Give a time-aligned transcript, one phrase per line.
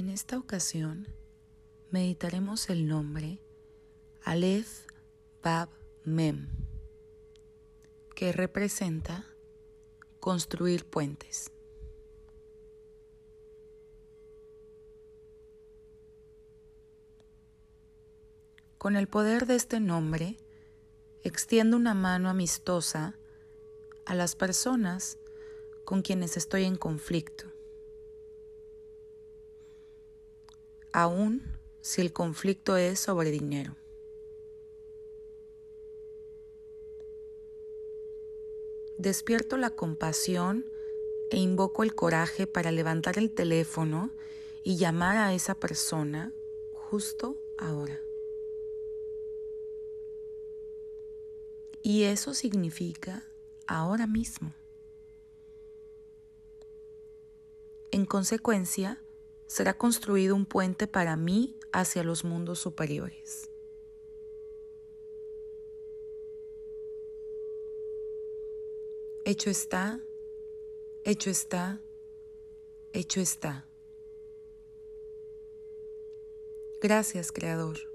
[0.00, 1.08] En esta ocasión
[1.90, 3.38] meditaremos el nombre
[4.22, 4.86] Aleph
[5.42, 5.68] Bab
[6.04, 6.48] Mem,
[8.16, 9.26] que representa
[10.18, 11.52] construir puentes.
[18.78, 20.38] Con el poder de este nombre,
[21.24, 23.18] extiendo una mano amistosa
[24.06, 25.18] a las personas
[25.84, 27.59] con quienes estoy en conflicto.
[30.92, 31.42] Aún
[31.80, 33.76] si el conflicto es sobre dinero.
[38.98, 40.70] Despierto la compasión
[41.30, 44.10] e invoco el coraje para levantar el teléfono
[44.62, 46.32] y llamar a esa persona
[46.72, 47.98] justo ahora.
[51.82, 53.24] Y eso significa
[53.66, 54.52] ahora mismo.
[57.90, 59.00] En consecuencia,
[59.50, 63.50] será construido un puente para mí hacia los mundos superiores.
[69.24, 70.00] Hecho está,
[71.02, 71.80] hecho está,
[72.92, 73.66] hecho está.
[76.80, 77.90] Gracias, Creador.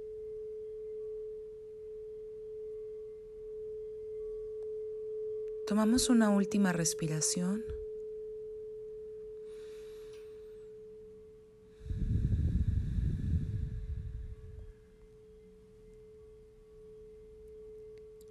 [5.66, 7.64] Tomamos una última respiración.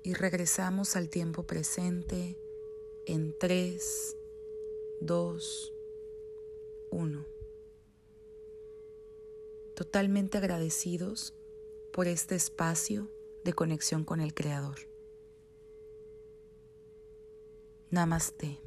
[0.04, 2.38] Y regresamos al tiempo presente
[3.06, 4.16] en 3,
[5.00, 5.72] 2,
[6.90, 7.26] 1.
[9.74, 11.34] Totalmente agradecidos
[11.92, 13.10] por este espacio
[13.44, 14.76] de conexión con el Creador.
[17.90, 18.60] Namaste.